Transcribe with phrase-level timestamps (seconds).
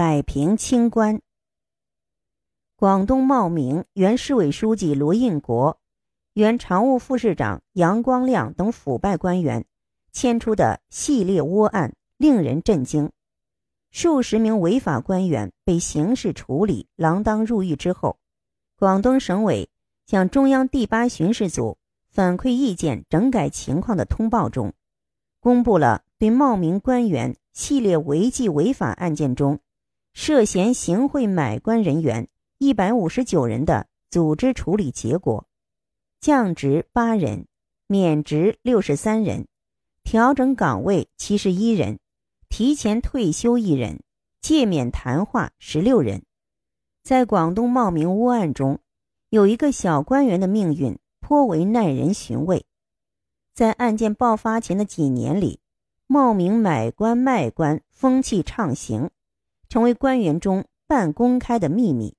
[0.00, 1.20] 摆平清官。
[2.74, 5.78] 广东茂名原市委书记罗应国、
[6.32, 9.66] 原常务副市长杨光亮等腐败官员
[10.10, 13.10] 牵出的系列窝案令人震惊，
[13.90, 18.18] 数十名违法官员被刑事处理、锒铛入狱之后，
[18.78, 19.68] 广东省委
[20.06, 21.76] 向中央第八巡视组
[22.08, 24.72] 反馈意见整改情况的通报中，
[25.40, 29.60] 公布了对茂名官员系列违纪违法案件中。
[30.12, 35.46] 涉嫌行贿买官人员一百五十九人的组织处理结果：
[36.20, 37.46] 降职八人，
[37.86, 39.46] 免职六十三人，
[40.02, 41.98] 调整岗位七十一人，
[42.48, 44.02] 提前退休一人，
[44.40, 46.24] 诫勉谈话十六人。
[47.02, 48.80] 在广东茂名窝案中，
[49.30, 52.66] 有一个小官员的命运颇为耐人寻味。
[53.54, 55.60] 在案件爆发前的几年里，
[56.06, 59.10] 茂名买官卖官风气畅行。
[59.70, 62.16] 成为官员中半公开的秘密，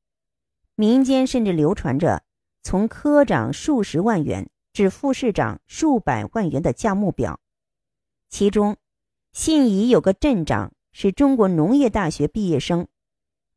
[0.76, 2.24] 民间甚至流传着
[2.64, 7.42] 从科长数十万元至副市长数百万元的价目表。
[8.30, 8.78] 其中，
[9.34, 12.88] 信宜有个镇长是中国农业大学毕业生，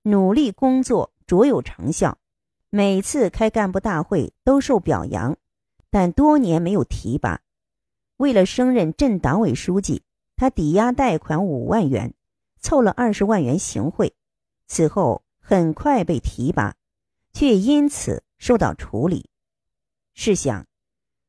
[0.02, 2.18] 努力工作卓有成效，
[2.70, 5.36] 每次开干部大会都受表扬，
[5.88, 7.42] 但多年没有提拔。
[8.16, 10.02] 为了升任镇党委书记，
[10.34, 12.12] 他抵押贷款五万元。
[12.64, 14.14] 凑了二十万元行贿，
[14.66, 16.74] 此后很快被提拔，
[17.34, 19.28] 却因此受到处理。
[20.14, 20.64] 试想，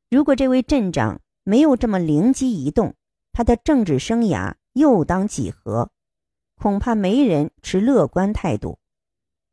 [0.08, 2.94] 如果这位镇长没有这么灵机一动，
[3.34, 5.90] 他的政治生涯又当几何？
[6.54, 8.78] 恐怕没人持乐观态度，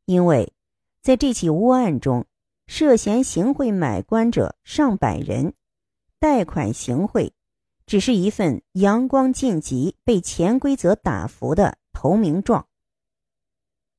[0.06, 0.54] 因为
[1.02, 2.24] 在这起窝案中，
[2.66, 5.52] 涉嫌行贿买官者上百人，
[6.18, 7.34] 贷款行贿。
[7.86, 12.66] 只是一份阳光晋级被潜规则打服的投名状。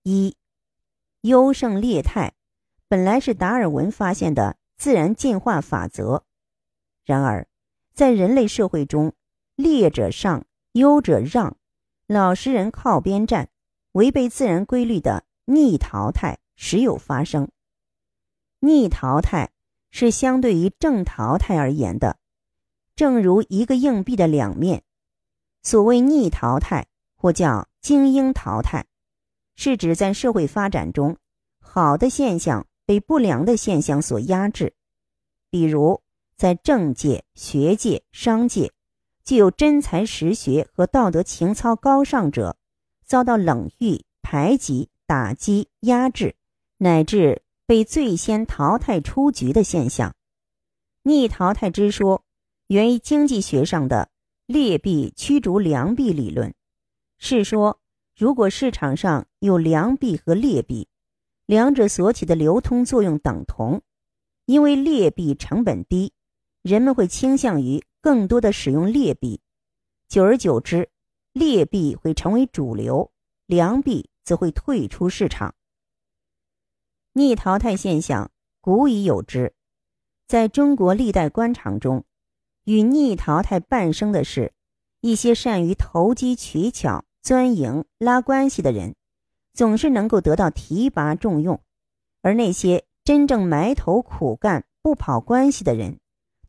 [0.03, 0.35] 一，
[1.21, 2.33] 优胜劣汰，
[2.87, 6.23] 本来是达尔文发现的自然进化法则，
[7.03, 7.47] 然而，
[7.93, 9.13] 在人类社会中，
[9.55, 11.57] 劣者上，优者让，
[12.07, 13.49] 老实人靠边站，
[13.93, 17.49] 违背自然规律的逆淘汰时有发生。
[18.59, 19.51] 逆淘汰
[19.91, 22.17] 是相对于正淘汰而言的。
[22.95, 24.81] 正如一个硬币的两面，
[25.61, 28.85] 所谓逆淘汰或叫精英淘汰，
[29.55, 31.17] 是指在社会发展中，
[31.59, 34.73] 好的现象被不良的现象所压制。
[35.49, 36.01] 比如，
[36.37, 38.71] 在政界、学界、商界，
[39.25, 42.55] 具有真才实学和道德情操高尚者，
[43.05, 46.35] 遭到冷遇、排挤、打击、压制，
[46.77, 50.15] 乃至被最先淘汰出局的现象。
[51.03, 52.24] 逆淘汰之说。
[52.67, 54.09] 源于经济学上的
[54.47, 56.51] 劣币驱逐良币理论，
[57.19, 57.79] 是说，
[58.15, 60.87] 如果市场上有良币和劣币，
[61.45, 63.83] 两者所起的流通作用等同，
[64.45, 66.13] 因为劣币成本低，
[66.63, 69.41] 人们会倾向于更多的使用劣币，
[70.07, 70.89] 久而久之，
[71.33, 73.11] 劣币会成为主流，
[73.45, 75.53] 良币则会退出市场。
[77.13, 79.53] 逆淘汰现象古已有之，
[80.27, 82.03] 在中国历代官场中。
[82.65, 84.53] 与逆淘汰伴生的是，
[85.01, 88.95] 一些善于投机取巧、钻营拉关系的人，
[89.53, 91.57] 总是能够得到提拔重用；
[92.21, 95.99] 而那些真正埋头苦干、不跑关系的人，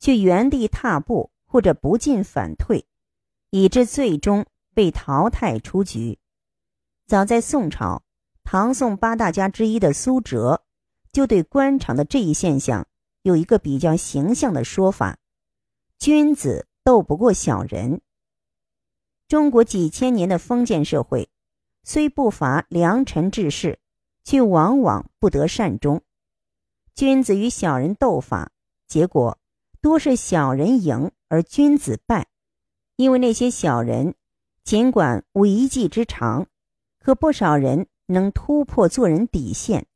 [0.01, 2.87] 却原地踏步或者不进反退，
[3.51, 6.19] 以致最终被淘汰出局。
[7.07, 8.03] 早在宋朝，
[8.43, 10.63] 唐宋八大家之一的苏辙，
[11.13, 12.87] 就对官场的这一现象
[13.21, 15.19] 有一个比较形象的说法。
[15.99, 18.01] 君子斗不过小人。
[19.29, 21.29] 中国几千年的封建社会，
[21.83, 23.79] 虽不乏良臣志士，
[24.23, 26.03] 却往往不得善终。
[26.95, 28.53] 君子与小人斗法，
[28.87, 29.39] 结果
[29.81, 32.29] 多是小人赢而君子败。
[32.97, 34.15] 因为那些小人
[34.63, 36.47] 尽管无一技之长，
[37.01, 39.87] 可不少人能突破做人底线，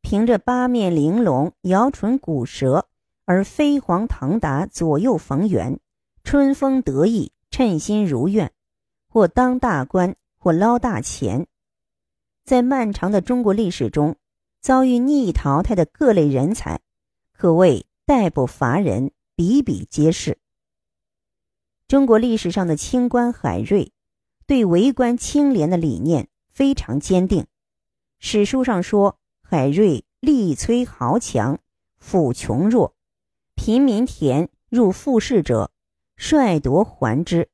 [0.00, 2.88] 凭着八面玲珑、摇唇鼓舌。
[3.24, 5.80] 而飞黄腾达，左右逢源，
[6.22, 8.52] 春风得意，称心如愿，
[9.08, 11.46] 或当大官，或捞大钱。
[12.44, 14.16] 在漫长的中国历史中，
[14.60, 16.80] 遭遇逆淘汰的各类人才，
[17.32, 20.38] 可谓代不乏人，比比皆是。
[21.88, 23.92] 中国历史上的清官海瑞，
[24.46, 27.46] 对为官清廉的理念非常坚定。
[28.18, 31.58] 史书上说，海瑞力摧豪强，
[32.02, 32.93] 抚穷弱。
[33.54, 35.70] 贫民田入富士者，
[36.16, 37.48] 率夺还之。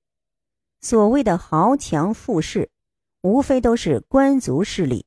[0.80, 2.70] 所谓的豪强富士，
[3.20, 5.06] 无非都是官族势力，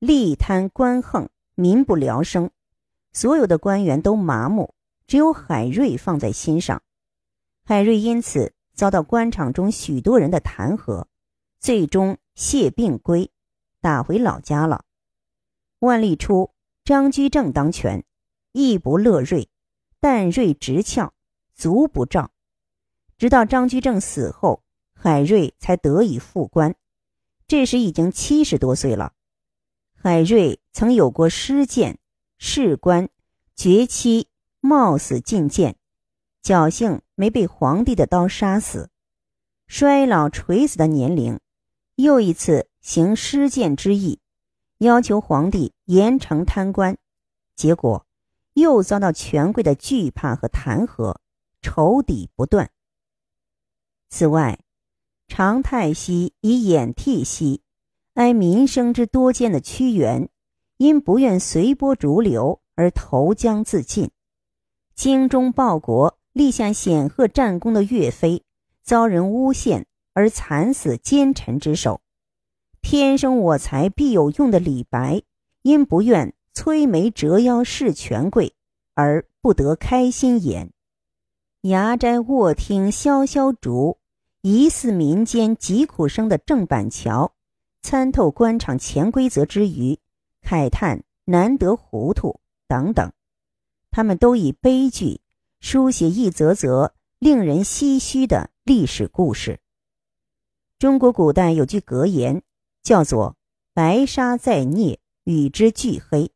[0.00, 2.50] 吏贪官横，民不聊生。
[3.12, 4.74] 所有的官员都麻木，
[5.06, 6.82] 只有海瑞放在心上。
[7.64, 11.06] 海瑞因此遭到官场中许多人的弹劾，
[11.60, 13.30] 最终谢病归，
[13.80, 14.84] 打回老家了。
[15.80, 16.50] 万历初，
[16.84, 18.04] 张居正当权，
[18.52, 19.48] 亦不乐瑞，
[20.04, 21.14] 但锐直翘，
[21.54, 22.30] 足不照。
[23.16, 24.62] 直到张居正死后，
[24.92, 26.74] 海瑞才得以复官。
[27.48, 29.14] 这时已经七十多岁了。
[29.94, 31.98] 海瑞曾有过失谏、
[32.36, 33.08] 仕官、
[33.56, 34.28] 绝妻，
[34.60, 35.74] 冒死进谏，
[36.42, 38.90] 侥幸没被皇帝的刀杀死。
[39.66, 41.40] 衰老垂死的年龄，
[41.94, 44.20] 又一次行失谏之意，
[44.76, 46.98] 要求皇帝严惩贪官，
[47.56, 48.04] 结果
[48.54, 51.16] 又遭到权贵的惧怕和弹劾，
[51.60, 52.70] 仇敌不断。
[54.08, 54.60] 此外，
[55.26, 57.62] 常太息以掩替熙，
[58.14, 60.28] 哀民生之多艰的屈原，
[60.76, 64.08] 因不愿随波逐流而投江自尽；
[64.94, 68.44] 精忠报国、立下显赫战功的岳飞，
[68.82, 72.00] 遭人诬陷而惨死奸臣之手；
[72.80, 75.22] 天生我材必有用的李白，
[75.62, 78.54] 因不愿摧眉折腰事权贵，
[78.94, 80.68] 而不得开心颜；
[81.62, 83.98] 牙斋卧听萧萧竹。
[84.46, 87.32] 疑似民间疾苦声的郑板桥，
[87.80, 89.98] 参透官场潜规则之余，
[90.42, 93.10] 慨叹难得糊涂等等，
[93.90, 95.22] 他们都以悲剧
[95.60, 99.60] 书写一则则令人唏嘘的历史故事。
[100.78, 102.42] 中国古代有句格言，
[102.82, 103.38] 叫做
[103.72, 106.30] “白沙在涅，与之俱黑”。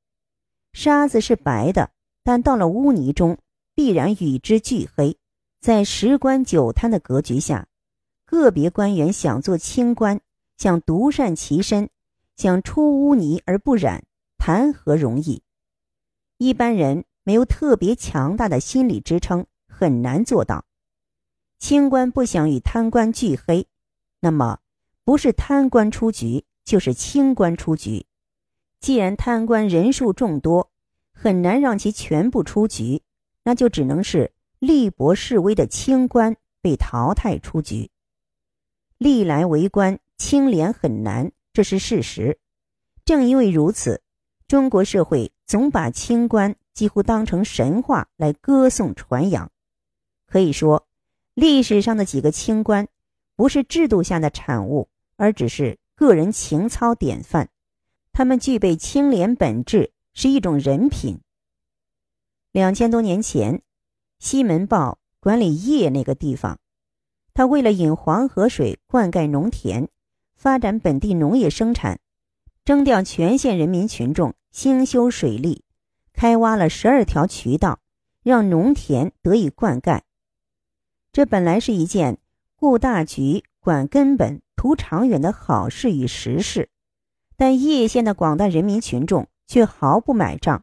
[0.72, 1.90] 沙子是白的，
[2.22, 3.38] 但到了污泥中，
[3.74, 5.16] 必然与之俱黑。
[5.60, 7.66] 在十官九贪的格局下。
[8.24, 10.20] 个别官员想做清官，
[10.58, 11.88] 想独善其身，
[12.36, 14.04] 想出污泥而不染，
[14.36, 15.42] 谈何容易？
[16.36, 20.66] 一般人没有特别强大的心理支撑，很难做到。
[21.58, 23.66] 清官不想与贪官俱黑，
[24.20, 24.58] 那么
[25.04, 28.04] 不是贪官出局，就是清官出局。
[28.80, 30.70] 既然贪官人数众多，
[31.12, 33.02] 很难让其全部出局，
[33.44, 37.90] 那就只能是力薄势微的清官被淘汰出局。
[38.96, 42.38] 历来为官清廉很难，这是事实。
[43.04, 44.02] 正因为如此，
[44.46, 49.50] 中国社会总把清官几乎当成神话来歌颂传扬。
[50.26, 50.86] 可以说，
[51.34, 52.86] 历史上的几个清官，
[53.34, 57.48] 不是制度下的产物，而只是个人情操典范。
[58.18, 61.20] 他们具备清廉本质，是一种人品。
[62.50, 63.62] 两千多年前，
[64.18, 66.58] 西门豹管理邺那个地方。
[67.32, 69.88] 他为了引黄河水灌溉农田，
[70.34, 72.00] 发展本地农业生产，
[72.64, 75.62] 征调全县人民群众兴修水利，
[76.12, 77.78] 开挖了十二条渠道，
[78.24, 80.00] 让农田得以灌溉。
[81.12, 82.18] 这本来是一件
[82.56, 86.68] 顾大局、管根本、图长远的好事与实事，
[87.38, 90.62] 但叶县的广大人民群众却毫不买账，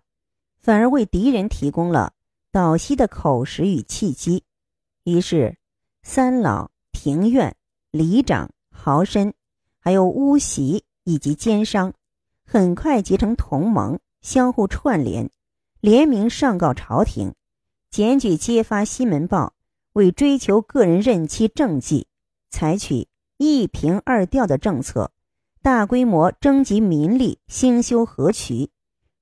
[0.59, 2.13] 反而为敌人提供了
[2.51, 4.43] 倒吸的口实与契机，
[5.05, 5.57] 于是。
[6.07, 7.55] 三老、庭院、
[7.89, 9.33] 里长、豪绅，
[9.79, 11.93] 还有巫习以及奸商，
[12.45, 15.31] 很快结成同盟，相互串联，
[15.79, 17.33] 联名上告朝廷，
[17.89, 19.53] 检举揭发西门豹
[19.93, 22.05] 为追求个人任期政绩，
[22.51, 25.11] 采取一平二调的政策，
[25.65, 28.69] 大规模征集民力兴修河渠，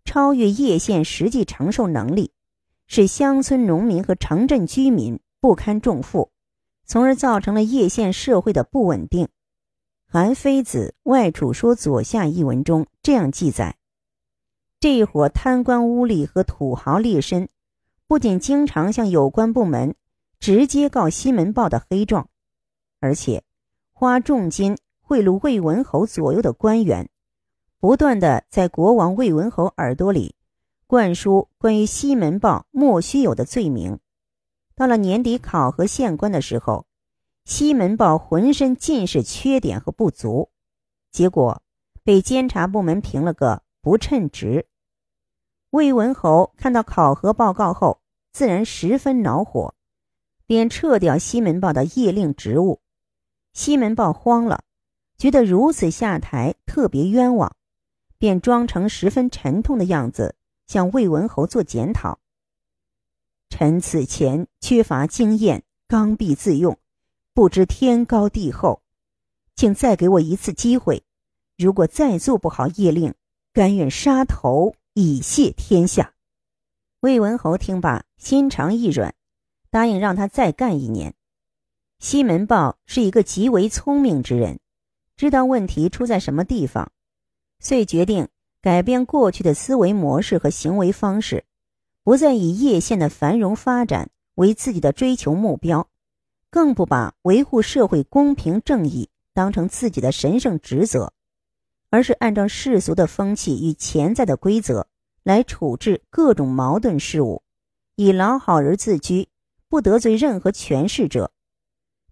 [0.04, 2.34] 超越叶县实际承受能力，
[2.86, 6.34] 使乡村农民和城镇居民不堪重负。
[6.86, 9.30] 从而造成了叶县社会的不稳定。
[10.06, 13.78] 韩非子《外储说左下》一文中这样记载：
[14.82, 17.48] 这一伙贪官污吏和土豪劣绅，
[18.06, 19.96] 不仅经常向有关部门
[20.42, 22.28] 直接告西门豹的黑状，
[23.00, 23.46] 而且
[23.94, 27.10] 花重金贿赂魏文侯左右的官员，
[27.80, 30.36] 不断的在国王魏文侯耳朵里
[30.88, 34.00] 灌输关于西门豹莫须有的罪名。
[34.76, 36.88] 到了年底考核县官的时候，
[37.44, 40.50] 西门豹浑身尽是缺点和不足，
[41.12, 41.62] 结果
[42.04, 44.66] 被监察部门评了个不称职。
[45.70, 48.00] 魏文侯看到考核报告后，
[48.32, 49.76] 自然十分恼火，
[50.48, 52.80] 便撤掉西门豹的业令职务。
[53.54, 54.64] 西门豹慌了，
[55.18, 57.56] 觉得如此下台特别冤枉，
[58.18, 60.36] 便装成十分沉痛的样子
[60.68, 62.20] 向魏文侯做检讨。
[63.50, 66.78] 臣此前缺乏经验，刚愎自用，
[67.34, 68.82] 不知天高地厚。
[69.56, 71.04] 请再给我一次机会。
[71.56, 73.14] 如果再做不好业令，
[73.54, 76.16] 甘愿杀头以谢天下。
[77.02, 79.14] 魏文侯听罢，心肠一软，
[79.70, 81.14] 答应让他再干一年。
[82.00, 84.60] 西门豹是一个极为聪明之人，
[85.16, 86.92] 知道问题出在什么地方，
[87.60, 88.28] 遂决定
[88.62, 91.46] 改变过去的思维模式和行为方式，
[92.04, 95.88] 不再以叶县的繁荣发展为自己的追求目标，
[96.50, 101.14] 更不把维护社会公平正义当成自己的神圣职责。
[101.90, 104.88] 而是按照世俗的风气与潜在的规则
[105.22, 107.44] 来处置各种矛盾事务，
[107.96, 109.28] 以老好人自居，
[109.70, 111.33] 不得罪任何权势者。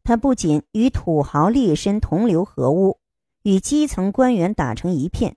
[0.03, 2.99] 他不仅与土豪劣绅同流合污，
[3.43, 5.35] 与基层官员打成一片，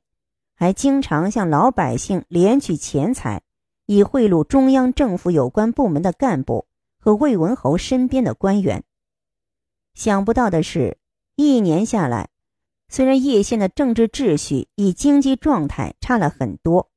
[0.55, 3.43] 还经常向老百姓敛取钱财，
[3.87, 6.67] 以贿赂中央政府有关部门的干部
[6.99, 8.85] 和魏文侯身边的官员。
[9.95, 10.99] 想不到的是，
[11.37, 12.29] 一年下来。
[12.89, 16.91] 虽然叶县的政治秩序与经济状态差了很多，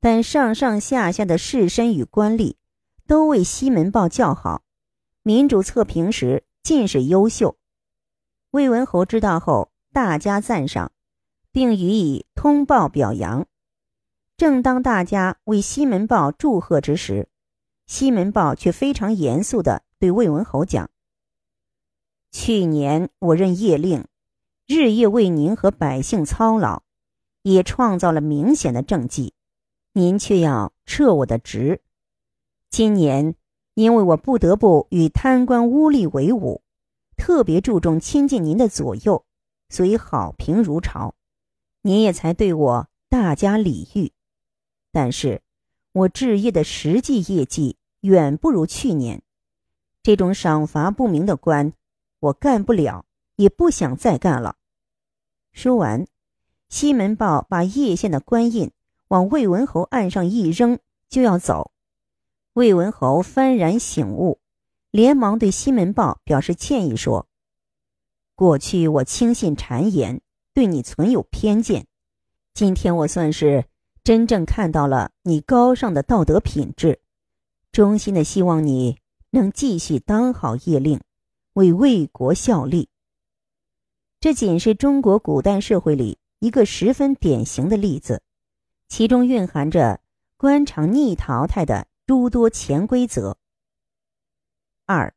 [0.00, 2.54] 但上上下下的士绅与官吏
[3.06, 4.62] 都为西门豹叫好，
[5.22, 7.56] 民主测评时尽是优秀。
[8.50, 10.92] 魏文侯知道后，大加赞赏，
[11.52, 13.46] 并予以通报表扬。
[14.36, 17.28] 正当大家为西门豹祝贺之时，
[17.86, 20.90] 西门豹却非常严肃地对魏文侯讲
[22.30, 24.06] ：“去年我任夜令。”
[24.70, 26.82] 日夜为您和百姓操劳，
[27.40, 29.32] 也创造了明显的政绩，
[29.94, 31.80] 您却要撤我的职。
[32.68, 33.34] 今年
[33.78, 36.62] 因为我不得不与贪官污吏为伍，
[37.16, 39.24] 特别注重亲近您的左右，
[39.68, 41.14] 所以好评如潮，
[41.82, 44.10] 您也才对我大加礼遇。
[44.90, 45.42] 但是，
[45.92, 49.22] 我置业的实际业绩远不如去年，
[50.02, 51.72] 这种赏罚不明的官，
[52.18, 53.04] 我干不了，
[53.36, 54.56] 也不想再干了。
[55.52, 56.04] 说完，
[56.68, 58.72] 西门豹把叶县的官印
[59.06, 61.70] 往魏文侯案上一扔，就要走。
[62.54, 64.40] 魏文侯幡然醒悟，
[64.90, 67.28] 连忙对西门豹表示歉意，说
[68.34, 70.20] ：“过去我轻信谗言，
[70.52, 71.86] 对你存有偏见。
[72.54, 73.66] 今天我算是
[74.02, 77.00] 真正看到了你高尚的道德品质，
[77.70, 78.98] 衷心的希望你
[79.30, 81.00] 能继续当好业令，
[81.52, 82.88] 为魏国效力。”
[84.20, 88.20] 这仅是中国古代社会里一个十分典型的例子，
[88.88, 90.00] 其中蕴含着
[90.36, 93.36] 官场逆淘汰的诸多潜规则。
[94.86, 95.12] 二，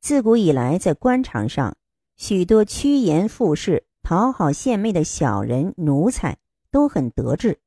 [0.00, 1.76] 自古以来，在官场上，
[2.16, 6.38] 许多趋炎附势、讨好献媚的小人奴才
[6.70, 7.58] 都很得志，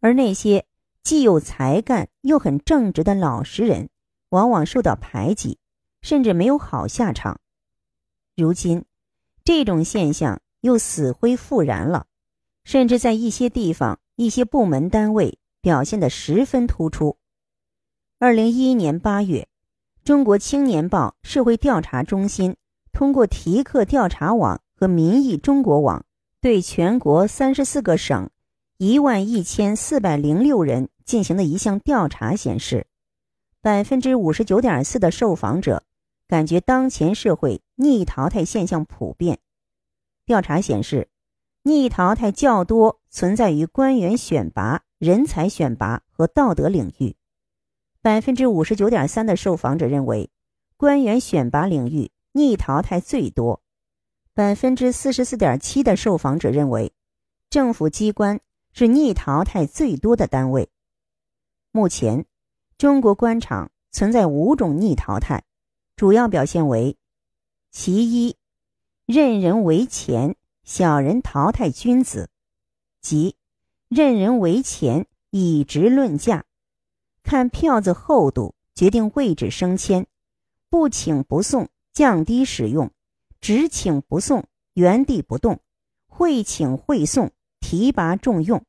[0.00, 0.64] 而那些
[1.02, 3.90] 既有才干又很正直的老实人，
[4.30, 5.58] 往往受到排挤，
[6.00, 7.38] 甚至没有好下场。
[8.34, 8.86] 如今。
[9.44, 12.06] 这种现象又死灰复燃了，
[12.64, 17.18] 甚至在一些地方、一些部门单位表现得十分突出。
[18.24, 19.48] 二零一一年八月，
[20.04, 22.54] 中国青年报社会调查中心
[22.92, 26.04] 通过提克调查网和民意中国网
[26.40, 28.30] 对全国三十四个省
[28.78, 32.86] 一万一千四百零六人进行的一项调查显示，
[33.60, 35.82] 百分之五十九点四的受访者。
[36.28, 39.40] 感觉当前社会逆淘汰现象普遍。
[40.24, 41.08] 调查显示，
[41.64, 47.16] 逆淘汰较多存在于官员选拔、人才选拔和道德领域。
[48.02, 50.28] 百分之五十九点三的受访者认为，
[50.76, 53.62] 官员选拔领域逆淘汰最多。
[54.34, 56.92] 百分之四十四点七的受访者认为，
[57.48, 58.40] 政府机关
[58.72, 60.68] 是逆淘汰最多的单位。
[61.70, 62.26] 目前，
[62.76, 65.44] 中国官场存在五种逆淘汰。
[65.94, 66.96] 主要表现为：
[67.70, 68.36] 其一，
[69.06, 72.26] 任人唯钱，小人淘汰君子；
[73.00, 73.36] 即
[73.88, 76.44] 任人唯钱，以职论价，
[77.22, 80.06] 看票子厚度决定位置升迁，
[80.68, 82.88] 不请不送，降低使用；
[83.40, 85.56] 只请不送，原地不动；
[86.06, 88.64] 会请会送，提拔重用。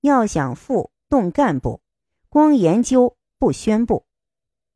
[0.00, 1.80] 要想富，动干部，
[2.28, 4.06] 光研究不宣布。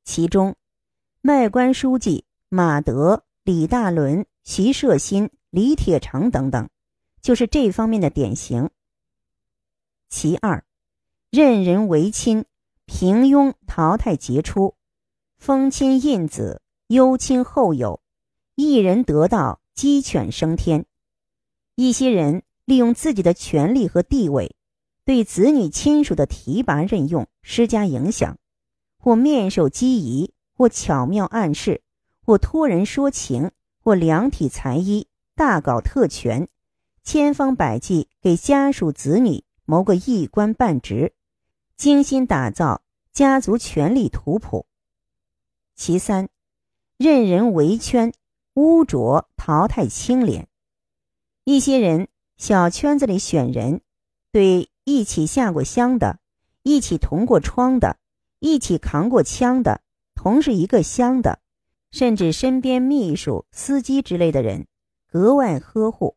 [0.04, 0.56] 其中。
[1.22, 6.70] 卖官书记马德、李大伦、徐社新、李铁成等等，
[7.20, 8.70] 就是这方面的典型。
[10.08, 10.64] 其二，
[11.28, 12.46] 任人唯亲，
[12.92, 14.74] 平庸淘汰杰出，
[15.38, 18.02] 封亲印子，优亲厚友，
[18.56, 20.84] 一人得道，鸡犬升天。
[21.76, 24.56] 一些人利用自己的权力和地位，
[25.04, 28.36] 对子女亲属的提拔任用施加影响，
[28.98, 30.34] 或面授机宜。
[30.52, 31.82] 或巧妙暗示，
[32.26, 36.48] 或托人说情，或量体裁衣，大搞特权，
[37.02, 41.14] 千方百计给家属子女谋个一官半职，
[41.80, 44.66] 精心打造家族权力图谱。
[45.74, 46.28] 其三，
[46.98, 48.12] 任人围圈，
[48.52, 50.46] 污浊淘汰清廉。
[51.44, 53.80] 一些人小圈子里选人，
[54.30, 56.20] 对一起下过乡的、
[56.62, 57.96] 一起同过窗的、
[58.40, 59.80] 一起扛过枪的、
[60.14, 61.40] 同是一个乡的，
[61.92, 64.66] 甚至身边秘书、司机之类的人，
[65.06, 66.14] 格外呵护，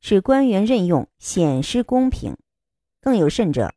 [0.00, 2.36] 使官员任用显失公平。
[3.00, 3.74] 更有甚者，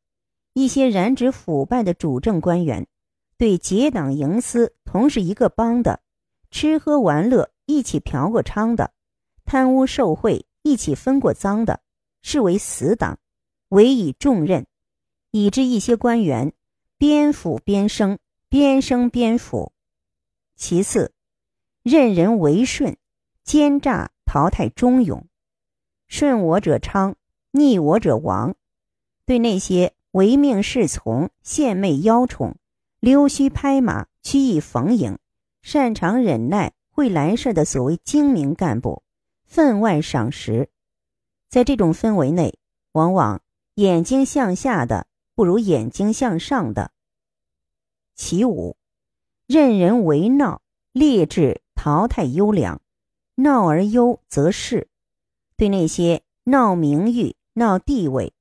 [0.54, 2.88] 一些染指腐败的主政官员。
[3.36, 6.00] 对结党营私、同是一个帮的、
[6.50, 8.94] 吃喝玩乐一起嫖过娼的、
[9.44, 11.82] 贪污受贿一起分过赃的，
[12.22, 13.18] 视为死党，
[13.70, 14.66] 委以重任，
[15.32, 16.54] 以致一些官员
[16.98, 19.74] 边腐边升，边升边腐。
[20.56, 21.12] 其次，
[21.82, 22.96] 任人为顺，
[23.44, 25.28] 奸诈淘汰忠勇，
[26.08, 27.16] 顺我者昌，
[27.52, 28.56] 逆我者亡。
[29.26, 32.56] 对那些唯命是从、献媚邀宠。
[33.00, 35.20] 溜须拍马、曲意逢迎、
[35.62, 39.04] 擅长忍耐、会来事的所谓精明干部，
[39.44, 40.70] 分外赏识。
[41.50, 42.58] 在这种氛围内，
[42.94, 43.42] 往往
[43.76, 46.92] 眼睛向下的不如眼睛向上的。
[48.16, 48.78] 其五，
[49.48, 50.62] 任人为闹，
[50.94, 52.82] 劣质淘汰优良，
[53.36, 54.88] 闹而优则仕。
[55.58, 58.32] 对那些闹名誉、闹地位、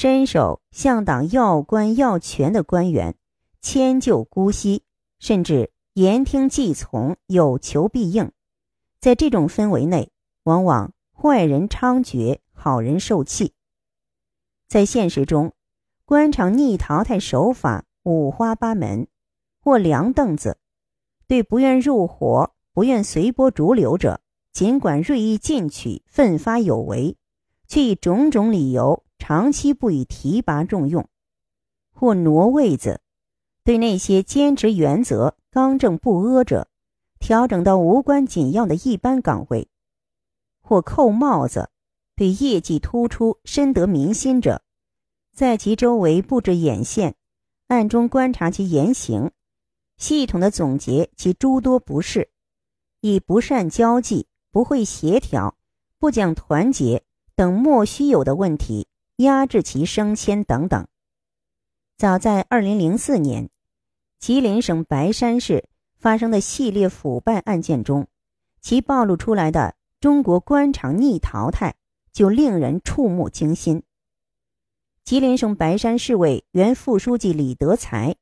[0.00, 3.16] 伸手向党要官要权的官员。
[3.60, 4.84] 迁就姑息，
[5.18, 8.30] 甚至言听计从，有求必应。
[9.00, 10.12] 在这种氛围内，
[10.44, 13.54] 往往坏人猖獗，好人受气。
[14.68, 15.52] 在现实中，
[16.04, 19.08] 官场逆淘汰手法五花八门，
[19.64, 20.58] 或凉凳子，
[21.26, 24.20] 对不愿入伙、不愿随波逐流者，
[24.52, 27.16] 尽管锐意进取、奋发有为，
[27.66, 31.04] 却以种种理由长期不予提拔重用；
[31.92, 33.00] 或挪位子。
[33.64, 36.68] 对那些坚持原则、刚正不阿者，
[37.18, 39.68] 调整到无关紧要的一般岗位；
[40.62, 41.68] 或扣帽子，
[42.16, 44.62] 对业绩突出、深得民心者，
[45.34, 47.16] 在其周围布置眼线，
[47.66, 49.30] 暗中观察其言行，
[49.98, 52.30] 系统的总结其诸多不是，
[53.02, 55.56] 以不善交际、不会协调、
[55.98, 57.04] 不讲团结
[57.36, 60.88] 等莫须有的问题压制其升迁等等。
[61.96, 63.50] 早在二零零四年。
[64.18, 68.08] 吉林省白山市发生的系列腐败案件中，
[68.60, 71.76] 其暴露出来的中国官场逆淘汰
[72.12, 73.84] 就令人触目惊心。
[75.04, 78.16] 吉林省白山市委原副书记李德才、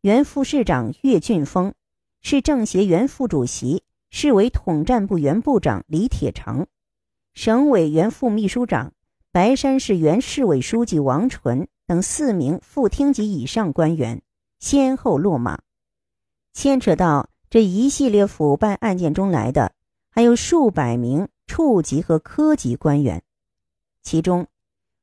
[0.00, 1.74] 原副市长岳俊峰、
[2.22, 6.66] 市政协原副主席、市委统战部原部长李铁成、
[7.34, 8.94] 省委原副秘书长、
[9.34, 14.22] 白山市原市委书记王纯等四名副厅级以上官员。
[14.60, 15.58] 先后落马，
[16.52, 19.74] 牵扯到这一系列腐败案件中来的，
[20.08, 23.24] 还有数百名处级和科级官员，
[24.02, 24.46] 其中，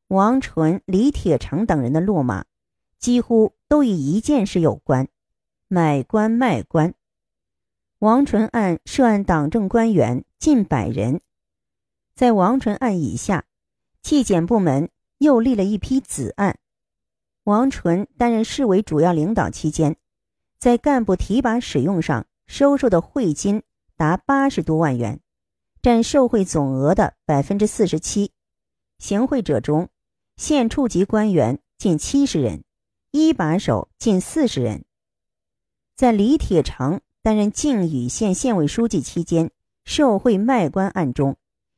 [0.08, 2.46] 王纯、李铁成等人的落马，
[3.00, 5.10] 几乎都与一件事有关：
[5.68, 6.94] 买官卖官。
[8.00, 11.20] 王纯案涉案党政官员近百人，
[12.16, 13.44] 在王纯案以下，
[14.02, 16.58] 纪检部门又立了一批子案。
[17.44, 19.96] 王纯担任市委主要领导期间，
[20.60, 23.64] 在干部提拔使用上收受的贿金
[23.96, 25.20] 达八十多万元，
[25.82, 28.32] 占受贿总额的百分之四十七。
[29.00, 29.90] 行贿者中，
[30.38, 32.64] 县处级官员近七十人，
[33.10, 34.86] 一把手近四十人。
[35.96, 39.52] 在李铁成担任靖宇县县委书记期间，
[39.84, 41.38] 受贿卖官案中，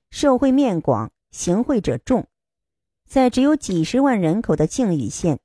[0.09, 2.25] 受贿面广，行贿者众。
[3.05, 5.41] 在只有几十万人口的靖宇县。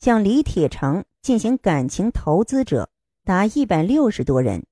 [0.00, 2.90] 向李铁成进行感情投资者
[3.22, 4.66] 达一百六十多人，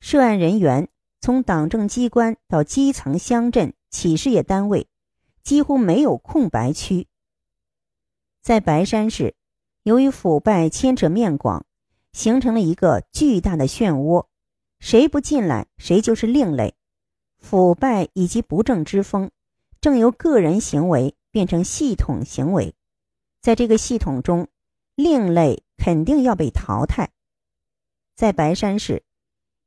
[0.00, 0.88] 涉案人员
[1.20, 4.88] 从党政机关到基层乡镇企事业单位，
[5.42, 7.06] 几乎没有空白区。
[8.40, 9.34] 在白山市，
[9.82, 11.66] 由于腐败牵扯面广，
[12.14, 14.24] 形成了一个巨大的漩涡，
[14.80, 16.74] 谁不进来，谁就是另类。
[17.40, 19.30] 腐败以及不正之风，
[19.82, 22.74] 正由个人行为变成系统行为，
[23.42, 24.48] 在这个系统中。
[24.94, 27.10] 另类肯定要被淘汰。
[28.14, 29.02] 在白山市，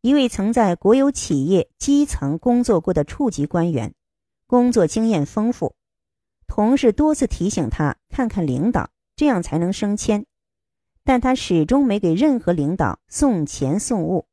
[0.01, 3.95] 一位曾在国有企业基层工作过的处级官员，
[4.45, 5.75] 工作经验丰富，
[6.47, 10.27] 同事多次提醒他看看领导，这样才能升迁，
[11.03, 14.27] 但他始终没给任何领导送钱送物，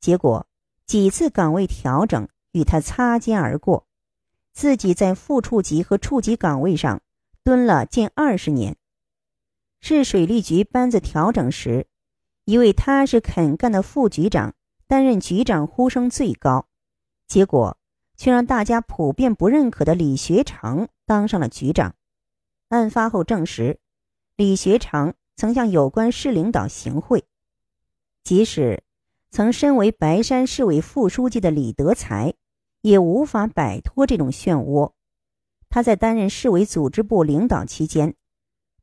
[0.00, 0.48] 结果
[0.84, 3.86] 几次岗位调整与他擦肩而过，
[4.54, 7.02] 自己在副处级和处级岗位上
[7.42, 8.76] 蹲了近二十年。
[9.80, 11.88] 市水利局班子调整时，
[12.44, 14.54] 一位踏实肯干的副局长
[14.86, 16.68] 担任局长呼声最高，
[17.26, 17.76] 结果
[18.16, 21.96] 却让大家普遍不认可的李学成当上了局长。
[22.68, 23.80] 案发后证实，
[24.36, 27.24] 李学成曾向有关市领导行贿，
[28.22, 28.84] 即使
[29.30, 32.34] 曾身为白山市委副书记的李德才。
[32.84, 34.92] 也无法摆脱这种漩涡。
[35.70, 38.14] 他在担任市委组织部领导期间，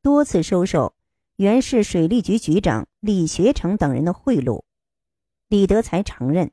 [0.02, 0.96] 多次收受
[1.36, 4.64] 原市水利局局长李学成等人的贿赂。
[5.50, 6.52] 李德才承认，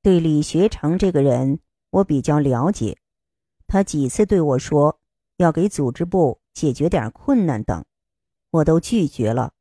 [0.00, 1.58] 对李学成这个人
[1.90, 2.98] 我比较了解，
[3.66, 5.00] 他几次对我说
[5.38, 7.84] 要给组织部解决点困难等，
[8.50, 9.54] 我都拒绝了，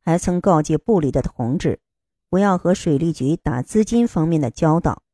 [0.00, 1.80] 还曾告诫部里的同志，
[2.28, 5.04] 不要和水利局打资金方面的交道。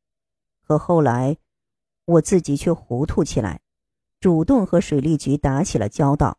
[0.68, 1.38] 可后来，
[2.04, 3.62] 我自己却糊涂起来，
[4.20, 6.36] 主动和水利局打起了交道。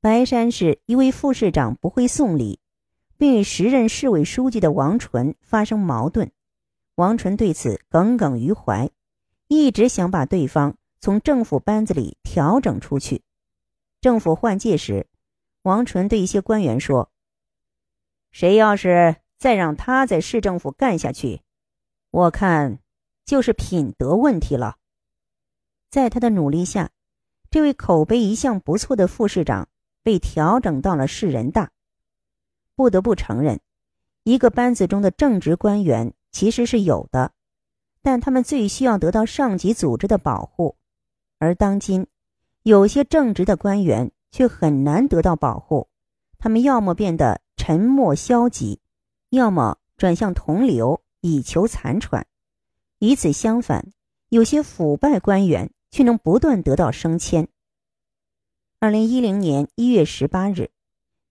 [0.00, 2.60] 白山市一位副市长不会送礼，
[3.16, 6.30] 并与时任市委书记的王纯发生矛盾。
[6.94, 8.88] 王纯对此耿耿于怀，
[9.48, 13.22] 一直想把对方从政府班子里调整出去。
[14.00, 15.08] 政府换届时，
[15.62, 17.10] 王纯对一些官员说
[18.30, 21.40] ：“谁要是再让他在市政府干下去。”
[22.10, 22.78] 我看，
[23.24, 24.76] 就是品德问题了。
[25.90, 26.90] 在他的努力下，
[27.50, 29.68] 这位口碑一向不错的副市长
[30.02, 31.70] 被调整到了市人大。
[32.74, 33.60] 不得不承认，
[34.22, 37.32] 一个班子中的正职官员其实是有的，
[38.02, 40.76] 但他们最需要得到上级组织的保护。
[41.38, 42.06] 而当今，
[42.62, 45.88] 有些正直的官员却很难得到保护，
[46.38, 48.80] 他们要么变得沉默消极，
[49.30, 51.02] 要么转向同流。
[51.20, 52.26] 以求残喘，
[53.00, 53.92] 与此相反，
[54.28, 57.48] 有些腐败官员却能不断得到升迁。
[58.80, 60.70] 二零一零年一月十八日，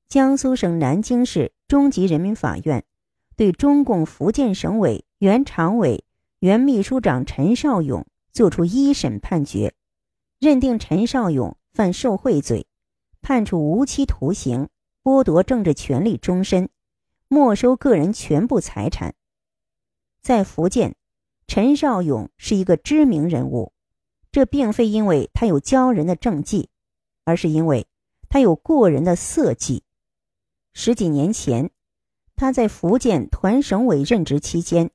[0.09, 2.83] 江苏省南京市中级人民法院
[3.35, 6.03] 对中共福建省委原常委、
[6.39, 9.73] 原秘书长陈绍勇作出一审判决，
[10.39, 12.67] 认定陈绍勇犯受贿罪，
[13.21, 14.67] 判处无期徒刑，
[15.03, 16.69] 剥夺政治权利终身，
[17.29, 19.15] 没收个人全部财产。
[20.27, 20.93] 在福建，
[21.47, 23.71] 陈绍勇是一个知名人物，
[24.29, 26.69] 这并非因为他有骄人的政绩，
[27.23, 27.87] 而是因为
[28.27, 29.85] 他有过人的色计。
[30.73, 31.71] 十几年前，
[32.35, 34.91] 他在福建团省委任职期间，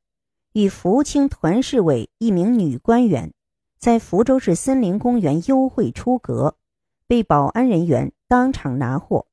[0.53, 3.33] 与福清团市委一名女官员
[3.79, 6.59] 在福州市森林公园幽会出阁，
[7.07, 9.27] 被保安人员当场拿获，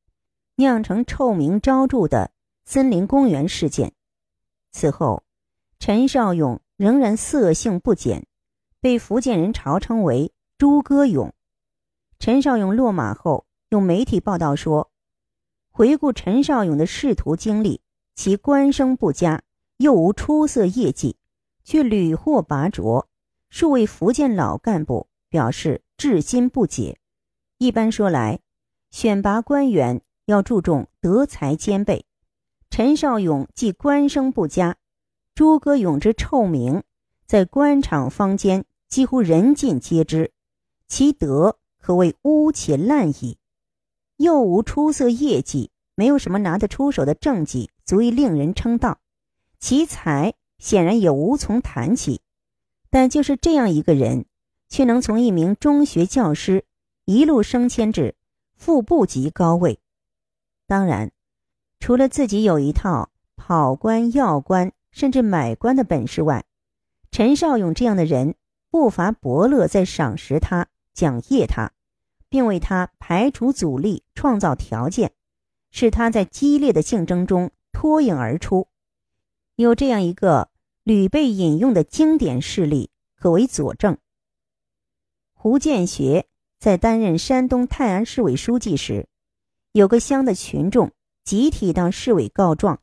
[0.56, 2.32] 酿成臭名昭著的
[2.64, 3.92] 森林公园事件。
[4.72, 5.24] 此后。
[5.80, 8.28] 陈绍勇仍然色性不减，
[8.82, 11.34] 被福建人嘲称为“猪哥勇”。
[12.20, 14.92] 陈绍勇落马后，有媒体报道说
[15.72, 17.82] ：“回顾陈绍勇的仕途经历，
[18.13, 19.42] 其官声不佳，
[19.78, 21.15] 又无出色业绩，
[21.63, 23.08] 却屡获拔擢。
[23.50, 27.00] 数位福建老干部表示至今不解。
[27.58, 28.42] 一般说来，
[28.92, 32.06] 选拔官员要注重德才兼备。
[32.70, 34.76] 陈绍勇既官声不佳。”
[35.39, 36.84] 诸葛勇之臭名，
[37.25, 40.34] 在官场坊间几乎人尽皆知，
[40.86, 43.38] 其德可谓污且滥矣。
[44.17, 48.99] 又无出色业绩，没有什么拿得出手的政绩足以令人称道，
[49.62, 52.19] 其才显然也无从谈起。
[52.89, 54.25] 但就是这样一个人，
[54.67, 56.65] 却能从一名中学教师
[57.06, 58.15] 一路升迁至
[58.58, 59.80] 副部级高位。
[60.67, 61.13] 当然，
[61.80, 64.73] 除了自己有一套跑官要官。
[64.91, 66.45] 甚至买官的本事外，
[67.12, 68.36] 陈绍勇这样的人
[68.69, 71.71] 不乏伯乐在赏识他、奖业他，
[72.30, 75.12] 并为他排除阻力、创造条件，
[75.71, 78.67] 使他在激烈的竞争中脱颖而出。
[79.56, 80.49] 有这样一个
[80.84, 83.97] 屡被引用的经典事例可为佐证：
[85.34, 86.28] 胡建学
[86.60, 89.08] 在担任山东泰安市委书记时，
[89.71, 90.91] 有个乡的群众
[91.23, 92.80] 集体到市委告状。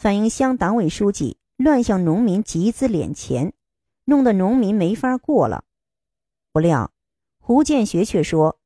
[0.00, 3.52] 反映乡党委书记乱向农民集资敛钱，
[4.06, 5.66] 弄得农民没法过了。
[6.52, 6.90] 不料，
[7.38, 8.58] 胡建学却说：“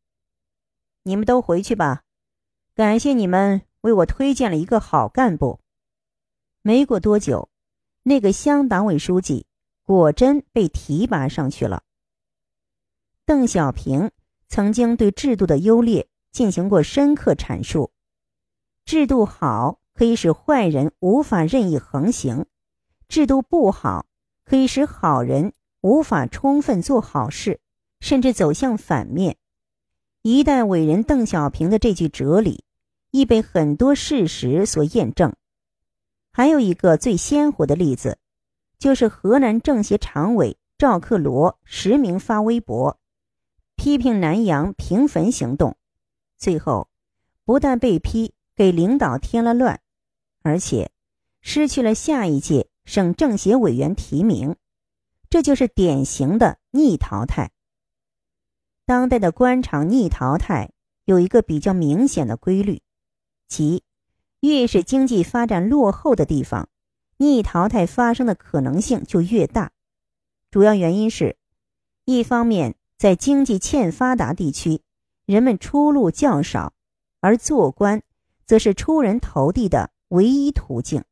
[1.03, 2.05] 你们都回去吧，
[2.77, 5.59] 感谢你们为我推荐了一个好干部。”
[6.63, 7.51] 没过多久，
[8.05, 9.49] 那个乡党委书记
[9.83, 11.83] 果真被提拔上去了。
[13.27, 14.13] 邓小平
[14.47, 17.91] 曾经对制度的优劣进行过深刻阐述：
[18.85, 19.81] 制度好。
[19.95, 22.47] 可以使坏人无法任意横行，
[23.09, 24.07] 制度不好
[24.45, 27.61] 可以使好人无法充分做好事，
[28.01, 29.37] 甚至走向反面。
[30.23, 32.65] 一代伟人邓小平的这句哲理，
[33.11, 35.33] 亦被很多事实所验证。
[36.33, 38.19] 还有一个最鲜活的例子，
[38.79, 42.99] 就是河南政协常委赵克罗实名发微博，
[43.77, 45.77] 批评南阳平坟行动，
[46.37, 46.89] 最后
[47.45, 49.81] 不但被批给领导添了乱，
[50.45, 50.93] 而且
[51.41, 54.57] 失去了下一届省政协委员提名，
[55.31, 57.51] 这就是典型的逆淘汰。
[58.85, 60.71] 当代的官场逆淘汰
[61.07, 62.83] 有一个比较明显的规律，
[63.49, 63.83] 即
[64.41, 66.69] 越是经济发展落后的地方，
[67.17, 69.73] 逆淘汰发生的可能性就越大。
[70.51, 71.39] 主要原因是，
[72.05, 74.83] 一方面在经济欠发达地区，
[75.25, 76.75] 人们出路较少，
[77.21, 78.03] 而做官
[78.45, 81.03] 则是出人头地的唯一途径；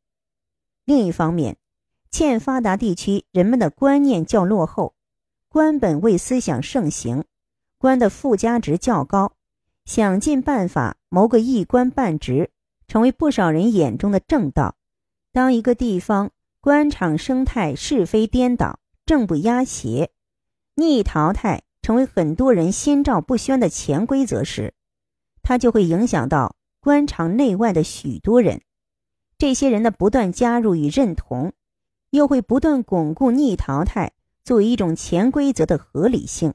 [0.84, 1.56] 另一方面，
[2.12, 4.94] 欠发达地区人们的观念较落后，
[5.48, 7.24] 官本位思想盛行。
[7.78, 9.32] 官的附加值较高，
[9.84, 12.52] 想尽办法谋个一官半职，
[12.86, 14.76] 成为不少人眼中的正道。
[15.32, 20.12] 当一个地方官场生态是非颠倒、正不压邪、
[20.76, 24.74] 逆淘汰成为很多人心照不宣的潜规则时，
[25.42, 28.62] 它就会影响到官场内外的许多人。
[29.42, 31.52] 这些人的不断加入与认同，
[32.10, 34.12] 又会不断巩固逆淘汰
[34.44, 36.54] 作为一种潜规则的合理性。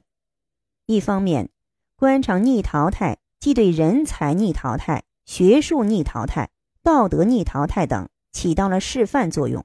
[0.86, 1.50] 一方面，
[1.96, 6.48] 官场逆淘汰既对人才逆淘汰、学术逆淘汰、
[6.82, 9.64] 道德逆淘汰等起到了示范作用；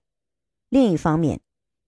[0.67, 1.39] 另一方面，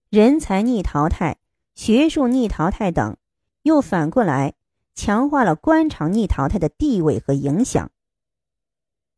[0.08, 1.36] 人才逆淘汰、
[1.74, 3.18] 学术逆淘汰等
[3.62, 4.54] 又反过来
[4.94, 7.90] 强化了官场逆淘汰的地位和影响。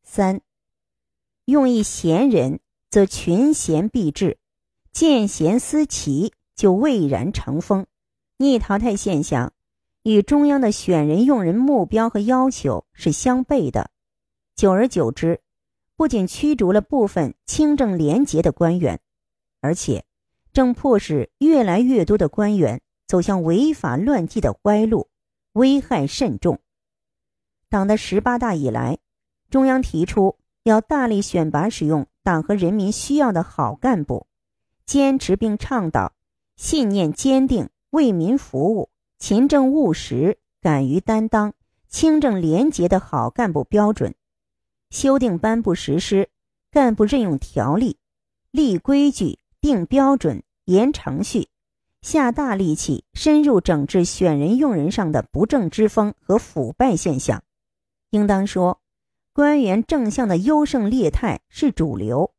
[0.03, 0.41] 三，
[1.49, 2.59] 用一贤人，
[2.89, 4.37] 则群贤毕至；
[4.91, 7.85] 见贤思齐，就蔚然成风。
[8.37, 9.51] 逆淘汰现象。
[10.03, 13.91] 与中央的选人用人目标和要求是相悖的，
[14.55, 15.41] 久而久之，
[15.97, 19.01] 不仅驱逐了部分清正廉洁的官员，
[19.59, 20.05] 而且
[20.53, 25.09] 正迫使越来越多的官员走向违法乱纪的歪路，
[25.51, 26.59] 危害甚重。
[27.67, 28.99] 党的十八大以来，
[29.49, 30.37] 中央提出
[30.69, 34.27] 要大力选拔使用党和人民需要的好干部，
[34.85, 36.13] 坚持并倡导
[36.55, 38.89] 信念坚定、为民服务。
[39.17, 41.53] 勤政务实、敢于担当、
[41.89, 44.15] 清正廉洁的好干部标准，
[44.89, 46.29] 修订颁布实施
[46.71, 47.97] 干部任用条例，
[48.49, 51.49] 立规矩、定标准、严程序，
[52.01, 57.43] 下大力气深入整治选人用人上的不正之风和腐败现象。
[58.11, 58.78] 应当说，
[59.39, 62.33] 官员正向的优胜劣汰是主流，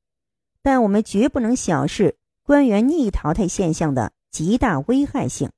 [0.61, 5.51] 但我们绝不能小视官员逆淘汰现象的极大危害性。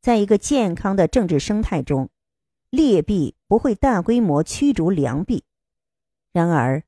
[0.00, 2.08] 在一个健康的政治生态中，
[2.70, 5.44] 劣币不会大规模驱逐良币。
[6.32, 6.82] 然而，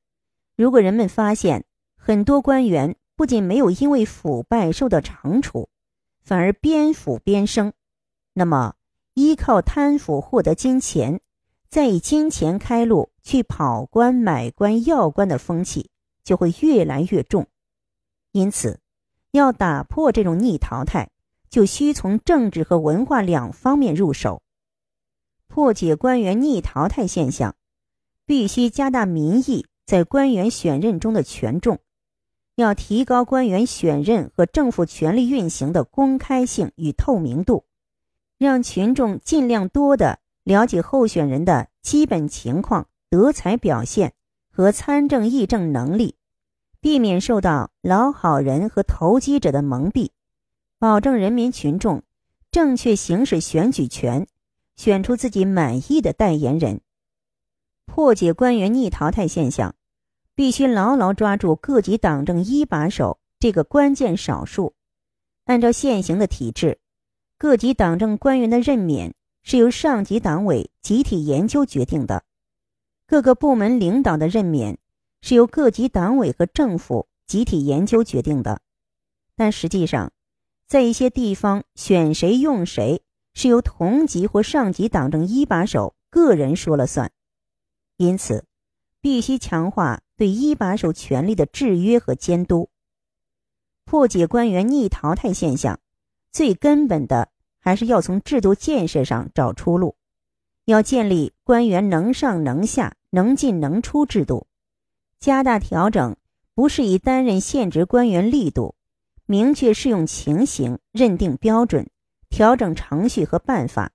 [0.55, 5.69] 如果人们发现很多官员不仅没有因为腐败受到惩处，
[6.23, 7.73] 反而边腐边升，
[8.33, 8.73] 那么
[9.13, 11.21] 依靠贪腐获得金钱，
[11.69, 15.89] 再以金钱开路去跑官、买官、要官的风气
[16.23, 17.47] 就会越来越重。
[18.31, 18.79] 因此，
[19.31, 21.09] 要打破这种逆淘汰。
[21.47, 24.41] 就需从政治和文化两方面入手，
[25.47, 27.55] 破解官员逆淘汰现象，
[28.25, 31.79] 必须加大民意在官员选任中的权重，
[32.55, 37.63] 要提高官员选任和政府权力运行的公开性与透明度，
[38.37, 44.13] 让群众尽量多的了解候选人的基本情况、德才表现
[44.49, 46.15] 和参政议政能力，
[46.79, 50.11] 避免受到老好人和投机者的蒙蔽。
[50.77, 52.03] 保证人民群众
[52.51, 54.27] 正确行使选举权，
[54.75, 56.79] 选出自己满意的代言人。
[57.85, 59.73] 破解官员逆淘汰现象，
[60.35, 64.75] 必须牢牢抓住各级党政一把手这个关键少数。
[65.45, 66.77] 按照现行的体制，
[67.39, 69.15] 各级党政官员的任免
[69.47, 72.23] 是由上级党委集体研究决定的；
[73.05, 74.79] 各个部门领导的任免
[75.21, 78.59] 是由各级党委和政府集体研究决定的。
[79.35, 80.11] 但实际上，
[80.65, 83.03] 在一些地方，选谁用谁
[83.35, 87.11] 是由同级或上级党政一把手个人说了算，
[87.97, 88.45] 因此，
[88.99, 92.71] 必须强化对一把手权力的制约和监督。
[93.83, 95.79] 破解官员逆淘汰现象，
[96.31, 97.29] 最根本的
[97.65, 99.95] 还是要从制度建设上找出路，
[100.65, 104.45] 要建立官员能上能下、能进能出制度，
[105.19, 106.15] 加大调整
[106.53, 108.75] 不适宜担任现职官员力度。
[109.25, 111.89] 明确适用情形，认定标准，
[112.29, 113.91] 调整程序和办法，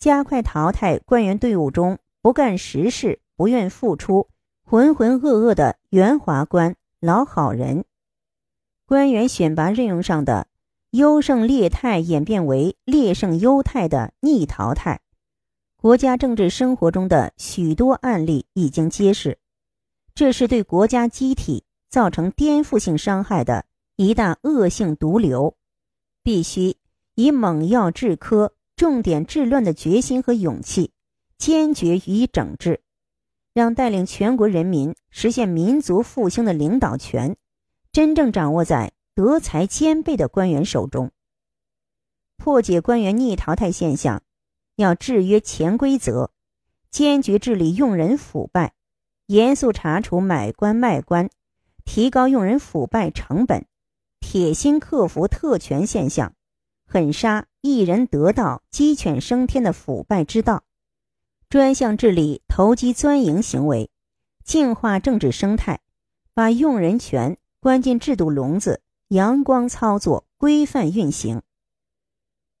[0.00, 4.26] 加快淘汰官员队伍中不干实事、不愿付出、
[4.64, 7.84] 浑浑噩噩的圆滑官、老好人。
[8.86, 10.47] 官员选拔任用上的
[10.92, 15.00] 优胜劣汰演变为劣胜优汰的逆淘汰，
[15.76, 19.38] 国家政治生活中的许多案例已经揭示，
[20.14, 25.54] 这是对国家机体造成颠覆性伤害的一大恶性毒瘤，
[26.22, 26.76] 必须
[27.14, 30.92] 以猛药治科、重点治乱的决心和勇气，
[31.36, 32.80] 坚决予以整治，
[33.52, 37.36] 让带领全国人民实现民族复兴的领导权。
[37.92, 41.10] 真正掌握在德才兼备的官员手中。
[42.36, 44.22] 破解官员逆淘汰现象，
[44.76, 46.30] 要制约潜规则，
[46.88, 48.74] 坚决治理用人腐败，
[49.26, 51.30] 严肃查处买官卖官，
[51.84, 53.66] 提高用人腐败成本，
[54.20, 56.36] 铁心克服特权现象，
[56.86, 60.62] 狠杀一人得道鸡犬升天的腐败之道，
[61.48, 63.90] 专项治理投机钻营行为，
[64.44, 65.80] 净化政治生态，
[66.32, 67.36] 把用人权。
[67.60, 71.40] 关进制度笼子，阳光操作，规范运行。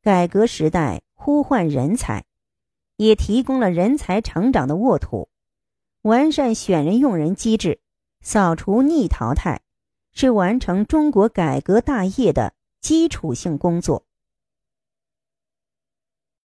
[0.00, 2.24] 改革时代呼唤人才，
[2.96, 5.28] 也提供了人才成长的沃土。
[6.00, 7.80] 完善选人用人机制，
[8.22, 9.60] 扫除逆淘汰，
[10.12, 14.06] 是完成中国改革大业的基础性工作。